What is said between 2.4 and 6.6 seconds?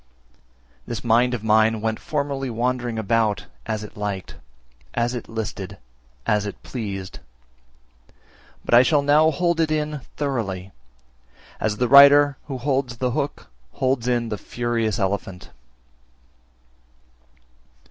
wandering about as it liked, as it listed, as